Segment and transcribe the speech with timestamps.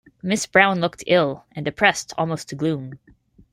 [0.23, 2.97] Miss Brown looked ill, and depressed almost to gloom.